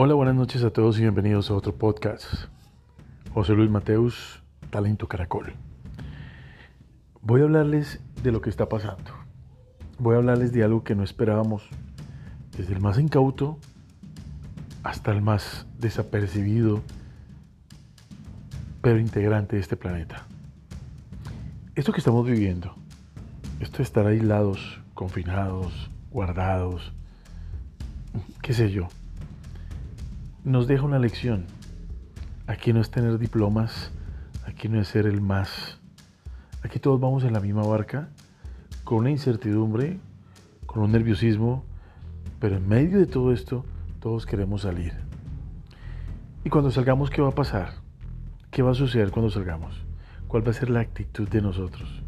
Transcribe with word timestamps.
Hola, 0.00 0.14
buenas 0.14 0.36
noches 0.36 0.62
a 0.62 0.70
todos 0.70 0.96
y 0.98 1.00
bienvenidos 1.00 1.50
a 1.50 1.54
otro 1.54 1.74
podcast. 1.74 2.24
José 3.34 3.54
Luis 3.54 3.68
Mateus, 3.68 4.44
Talento 4.70 5.08
Caracol. 5.08 5.54
Voy 7.20 7.40
a 7.40 7.44
hablarles 7.44 8.00
de 8.22 8.30
lo 8.30 8.40
que 8.40 8.48
está 8.48 8.68
pasando. 8.68 9.10
Voy 9.98 10.14
a 10.14 10.18
hablarles 10.18 10.52
de 10.52 10.62
algo 10.62 10.84
que 10.84 10.94
no 10.94 11.02
esperábamos, 11.02 11.68
desde 12.56 12.74
el 12.74 12.80
más 12.80 12.96
incauto 13.00 13.58
hasta 14.84 15.10
el 15.10 15.20
más 15.20 15.66
desapercibido, 15.80 16.80
pero 18.80 19.00
integrante 19.00 19.56
de 19.56 19.62
este 19.62 19.76
planeta. 19.76 20.28
Esto 21.74 21.90
que 21.90 21.98
estamos 21.98 22.24
viviendo, 22.24 22.72
esto 23.58 23.78
de 23.78 23.82
estar 23.82 24.06
aislados, 24.06 24.80
confinados, 24.94 25.90
guardados, 26.12 26.92
qué 28.42 28.52
sé 28.52 28.70
yo, 28.70 28.86
nos 30.48 30.66
deja 30.66 30.84
una 30.84 30.98
lección. 30.98 31.44
Aquí 32.46 32.72
no 32.72 32.80
es 32.80 32.90
tener 32.90 33.18
diplomas, 33.18 33.92
aquí 34.46 34.70
no 34.70 34.80
es 34.80 34.88
ser 34.88 35.06
el 35.06 35.20
más. 35.20 35.78
Aquí 36.62 36.78
todos 36.78 36.98
vamos 36.98 37.22
en 37.24 37.34
la 37.34 37.40
misma 37.40 37.62
barca, 37.64 38.08
con 38.82 38.98
una 38.98 39.10
incertidumbre, 39.10 39.98
con 40.64 40.82
un 40.82 40.92
nerviosismo, 40.92 41.64
pero 42.40 42.56
en 42.56 42.66
medio 42.66 42.98
de 42.98 43.04
todo 43.04 43.30
esto, 43.30 43.66
todos 44.00 44.24
queremos 44.24 44.62
salir. 44.62 44.94
Y 46.44 46.48
cuando 46.48 46.70
salgamos, 46.70 47.10
¿qué 47.10 47.20
va 47.20 47.28
a 47.28 47.34
pasar? 47.34 47.74
¿Qué 48.50 48.62
va 48.62 48.70
a 48.70 48.74
suceder 48.74 49.10
cuando 49.10 49.30
salgamos? 49.30 49.84
¿Cuál 50.28 50.46
va 50.46 50.52
a 50.52 50.54
ser 50.54 50.70
la 50.70 50.80
actitud 50.80 51.28
de 51.28 51.42
nosotros? 51.42 52.02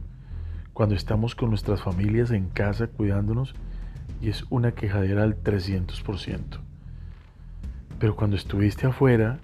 Cuando 0.72 0.94
estamos 0.94 1.34
con 1.34 1.50
nuestras 1.50 1.82
familias 1.82 2.30
en 2.30 2.48
casa 2.48 2.86
cuidándonos 2.86 3.54
y 4.22 4.30
es 4.30 4.46
una 4.48 4.72
quejadera 4.72 5.24
al 5.24 5.42
300%. 5.42 6.69
Pero 8.00 8.16
cuando 8.16 8.36
estuviste 8.36 8.86
afuera, 8.86 9.38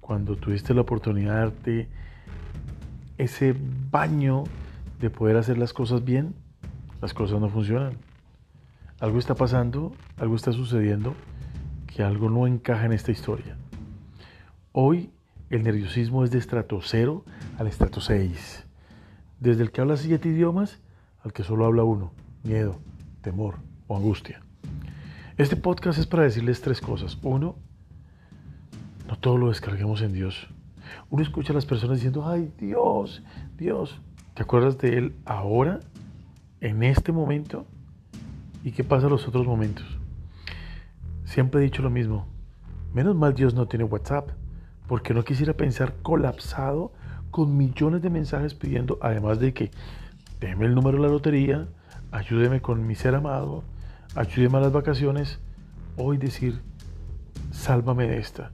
cuando 0.00 0.34
tuviste 0.34 0.72
la 0.72 0.80
oportunidad 0.80 1.34
de 1.34 1.38
darte 1.38 1.88
ese 3.18 3.54
baño 3.90 4.44
de 4.98 5.10
poder 5.10 5.36
hacer 5.36 5.58
las 5.58 5.74
cosas 5.74 6.02
bien, 6.02 6.34
las 7.02 7.12
cosas 7.12 7.38
no 7.40 7.50
funcionan. 7.50 7.92
Algo 9.00 9.18
está 9.18 9.34
pasando, 9.34 9.92
algo 10.16 10.34
está 10.34 10.52
sucediendo, 10.52 11.14
que 11.86 12.02
algo 12.02 12.30
no 12.30 12.46
encaja 12.46 12.86
en 12.86 12.92
esta 12.92 13.12
historia. 13.12 13.58
Hoy 14.72 15.10
el 15.50 15.62
nerviosismo 15.62 16.24
es 16.24 16.30
de 16.30 16.38
estrato 16.38 16.80
0 16.82 17.22
al 17.58 17.66
estrato 17.66 18.00
6. 18.00 18.64
Desde 19.40 19.62
el 19.62 19.72
que 19.72 19.82
habla 19.82 19.98
siete 19.98 20.30
idiomas 20.30 20.80
al 21.22 21.34
que 21.34 21.42
solo 21.42 21.66
habla 21.66 21.84
uno, 21.84 22.12
miedo, 22.44 22.78
temor 23.20 23.56
o 23.88 23.96
angustia. 23.96 24.40
Este 25.36 25.56
podcast 25.56 25.98
es 25.98 26.06
para 26.06 26.22
decirles 26.22 26.62
tres 26.62 26.80
cosas. 26.80 27.18
Uno, 27.22 27.56
no 27.56 27.69
todo 29.20 29.38
lo 29.38 29.48
descarguemos 29.48 30.02
en 30.02 30.12
Dios. 30.12 30.48
Uno 31.10 31.22
escucha 31.22 31.52
a 31.52 31.54
las 31.54 31.66
personas 31.66 31.98
diciendo, 31.98 32.26
ay 32.26 32.52
Dios, 32.58 33.22
Dios, 33.56 34.00
¿te 34.34 34.42
acuerdas 34.42 34.78
de 34.78 34.98
Él 34.98 35.14
ahora, 35.24 35.80
en 36.60 36.82
este 36.82 37.12
momento? 37.12 37.66
¿Y 38.64 38.72
qué 38.72 38.84
pasa 38.84 39.06
en 39.06 39.12
los 39.12 39.26
otros 39.28 39.46
momentos? 39.46 39.86
Siempre 41.24 41.60
he 41.60 41.64
dicho 41.64 41.82
lo 41.82 41.90
mismo. 41.90 42.26
Menos 42.92 43.14
mal 43.14 43.34
Dios 43.34 43.54
no 43.54 43.68
tiene 43.68 43.84
WhatsApp, 43.84 44.30
porque 44.88 45.14
no 45.14 45.22
quisiera 45.22 45.54
pensar 45.54 45.94
colapsado 46.02 46.92
con 47.30 47.56
millones 47.56 48.02
de 48.02 48.10
mensajes 48.10 48.54
pidiendo, 48.54 48.98
además 49.00 49.38
de 49.38 49.54
que 49.54 49.70
déme 50.40 50.66
el 50.66 50.74
número 50.74 50.96
de 50.96 51.04
la 51.04 51.12
lotería, 51.12 51.68
ayúdeme 52.10 52.60
con 52.60 52.86
mi 52.86 52.96
ser 52.96 53.14
amado, 53.14 53.62
ayúdeme 54.16 54.58
a 54.58 54.62
las 54.62 54.72
vacaciones, 54.72 55.38
hoy 55.96 56.18
decir, 56.18 56.60
sálvame 57.52 58.08
de 58.08 58.18
esta. 58.18 58.50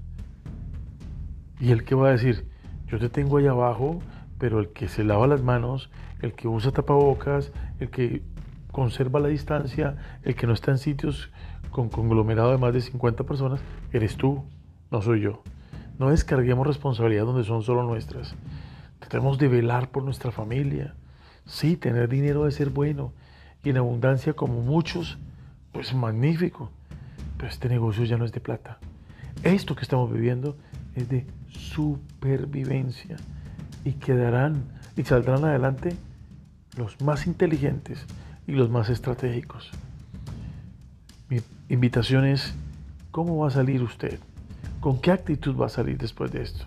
Y 1.60 1.72
el 1.72 1.84
que 1.84 1.94
va 1.94 2.08
a 2.08 2.12
decir, 2.12 2.46
yo 2.88 2.98
te 2.98 3.08
tengo 3.08 3.38
ahí 3.38 3.46
abajo, 3.46 4.00
pero 4.38 4.60
el 4.60 4.68
que 4.68 4.88
se 4.88 5.04
lava 5.04 5.26
las 5.26 5.42
manos, 5.42 5.90
el 6.20 6.34
que 6.34 6.48
usa 6.48 6.72
tapabocas, 6.72 7.52
el 7.80 7.90
que 7.90 8.22
conserva 8.70 9.20
la 9.20 9.28
distancia, 9.28 9.96
el 10.22 10.34
que 10.34 10.46
no 10.46 10.52
está 10.52 10.70
en 10.70 10.78
sitios 10.78 11.30
con 11.70 11.88
conglomerado 11.88 12.50
de 12.50 12.58
más 12.58 12.74
de 12.74 12.80
50 12.80 13.24
personas, 13.24 13.60
eres 13.92 14.16
tú, 14.16 14.44
no 14.90 15.02
soy 15.02 15.20
yo. 15.20 15.42
No 15.98 16.10
descarguemos 16.10 16.66
responsabilidad 16.66 17.24
donde 17.24 17.44
son 17.44 17.62
solo 17.62 17.82
nuestras. 17.82 18.34
Tratemos 18.98 19.38
de 19.38 19.48
velar 19.48 19.90
por 19.90 20.02
nuestra 20.02 20.30
familia. 20.30 20.94
Sí, 21.46 21.76
tener 21.76 22.08
dinero 22.08 22.40
debe 22.40 22.52
ser 22.52 22.70
bueno. 22.70 23.12
Y 23.64 23.70
en 23.70 23.78
abundancia 23.78 24.34
como 24.34 24.60
muchos, 24.60 25.18
pues 25.72 25.94
magnífico. 25.94 26.70
Pero 27.38 27.48
este 27.48 27.68
negocio 27.68 28.04
ya 28.04 28.18
no 28.18 28.26
es 28.26 28.32
de 28.32 28.40
plata. 28.40 28.78
Esto 29.42 29.74
que 29.74 29.82
estamos 29.82 30.12
viviendo 30.12 30.56
es 30.96 31.08
de 31.08 31.26
supervivencia 31.48 33.16
y 33.84 33.92
quedarán 33.92 34.64
y 34.96 35.04
saldrán 35.04 35.44
adelante 35.44 35.94
los 36.76 37.00
más 37.02 37.26
inteligentes 37.26 38.04
y 38.46 38.52
los 38.52 38.70
más 38.70 38.88
estratégicos. 38.88 39.70
Mi 41.28 41.40
invitación 41.68 42.24
es, 42.24 42.54
¿cómo 43.10 43.36
va 43.38 43.48
a 43.48 43.50
salir 43.50 43.82
usted? 43.82 44.18
¿Con 44.80 45.00
qué 45.00 45.12
actitud 45.12 45.56
va 45.56 45.66
a 45.66 45.70
salir 45.70 45.98
después 45.98 46.32
de 46.32 46.42
esto? 46.42 46.64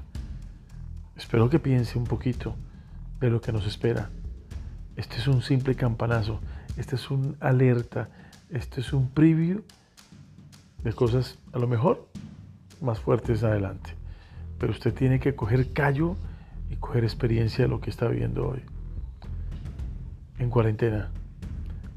Espero 1.16 1.50
que 1.50 1.60
piense 1.60 1.98
un 1.98 2.06
poquito 2.06 2.56
de 3.20 3.30
lo 3.30 3.42
que 3.42 3.52
nos 3.52 3.66
espera. 3.66 4.10
Este 4.96 5.18
es 5.18 5.28
un 5.28 5.42
simple 5.42 5.76
campanazo, 5.76 6.40
este 6.78 6.96
es 6.96 7.10
un 7.10 7.36
alerta, 7.40 8.10
este 8.50 8.82
es 8.82 8.94
un 8.94 9.10
preview 9.10 9.64
de 10.84 10.94
cosas 10.94 11.38
a 11.52 11.60
lo 11.60 11.68
mejor 11.68 12.08
más 12.82 13.00
fuertes 13.00 13.44
adelante 13.44 13.99
pero 14.60 14.72
usted 14.72 14.94
tiene 14.94 15.20
que 15.20 15.36
coger 15.36 15.74
callo 15.74 16.16
y 16.70 16.76
coger 16.76 17.04
experiencia 17.04 17.64
de 17.66 17.70
lo 17.70 17.82
que 17.82 17.90
está 17.90 18.08
viviendo 18.08 18.48
hoy. 18.48 18.62
En 20.38 20.50
cuarentena, 20.50 21.10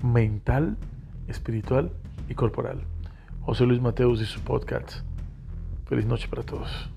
mental, 0.03 0.77
espiritual 1.29 1.93
y 2.29 2.35
corporal. 2.35 2.83
José 3.43 3.67
Luis 3.67 3.81
Mateus 3.81 4.21
y 4.21 4.25
su 4.25 4.41
podcast. 4.41 5.01
Feliz 5.87 6.07
noche 6.07 6.29
para 6.29 6.43
todos. 6.43 6.91